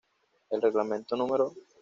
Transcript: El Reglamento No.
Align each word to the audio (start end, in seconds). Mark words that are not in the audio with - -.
El 0.49 0.63
Reglamento 0.63 1.15
No. 1.15 1.27